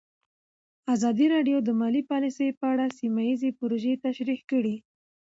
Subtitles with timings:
[0.95, 4.75] ازادي راډیو د مالي پالیسي په اړه سیمه ییزې پروژې تشریح کړې.